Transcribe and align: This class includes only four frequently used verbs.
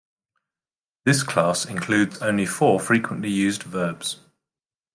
This 1.05 1.21
class 1.21 1.63
includes 1.63 2.23
only 2.23 2.47
four 2.47 2.79
frequently 2.79 3.29
used 3.29 3.61
verbs. 3.61 4.19